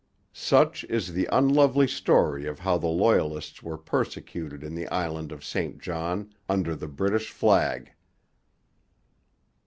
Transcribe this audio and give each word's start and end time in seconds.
Such 0.33 0.83
is 0.85 1.13
the 1.13 1.29
unlovely 1.31 1.87
story 1.87 2.47
of 2.47 2.57
how 2.57 2.79
the 2.79 2.87
Loyalists 2.87 3.61
were 3.61 3.77
persecuted 3.77 4.63
in 4.63 4.73
the 4.73 4.87
Island 4.87 5.31
of 5.31 5.45
St 5.45 5.79
John, 5.79 6.33
under 6.49 6.75
the 6.75 6.87
British 6.87 7.29
flag. 7.29 7.91